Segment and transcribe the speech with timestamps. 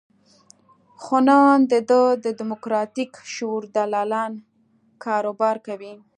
[1.01, 4.33] خو نن د ده د دیموکراتیک شعور دلالان
[5.03, 5.93] کاروبار کوي.